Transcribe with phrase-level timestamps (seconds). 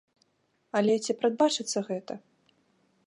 [0.79, 2.13] Але ці прадбачыцца гэта?